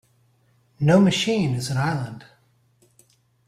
[0.79, 2.25] No machine is an island.